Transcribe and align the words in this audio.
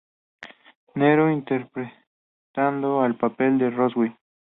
Nero" 0.95 1.29
interpretando 1.29 3.05
el 3.05 3.15
papel 3.19 3.59
de 3.59 3.69
Roswell. 3.69 4.17